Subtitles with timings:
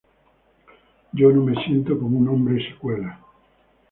[1.13, 3.19] Yo no me siento como un hombre secuelas".